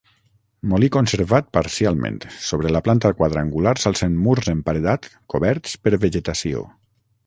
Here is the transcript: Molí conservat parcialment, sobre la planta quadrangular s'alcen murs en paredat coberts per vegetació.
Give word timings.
Molí 0.69 0.87
conservat 0.95 1.51
parcialment, 1.57 2.17
sobre 2.47 2.73
la 2.77 2.83
planta 2.89 3.13
quadrangular 3.21 3.77
s'alcen 3.85 4.19
murs 4.27 4.53
en 4.57 4.67
paredat 4.71 5.11
coberts 5.37 5.81
per 5.87 5.99
vegetació. 6.09 6.69